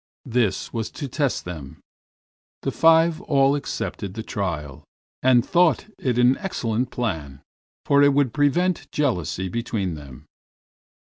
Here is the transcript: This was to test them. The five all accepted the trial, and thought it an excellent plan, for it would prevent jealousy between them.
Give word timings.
This 0.25 0.73
was 0.73 0.89
to 0.93 1.07
test 1.07 1.45
them. 1.45 1.79
The 2.63 2.71
five 2.71 3.21
all 3.21 3.53
accepted 3.53 4.15
the 4.15 4.23
trial, 4.23 4.83
and 5.21 5.45
thought 5.45 5.85
it 5.99 6.17
an 6.17 6.37
excellent 6.39 6.89
plan, 6.89 7.43
for 7.85 8.01
it 8.01 8.11
would 8.15 8.33
prevent 8.33 8.91
jealousy 8.91 9.47
between 9.47 9.93
them. 9.93 10.25